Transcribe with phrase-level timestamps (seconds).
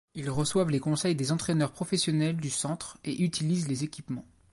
[0.15, 4.25] Ils reçoivent les conseils des entraîneurs professionnels du Centre et utilisent les équipements.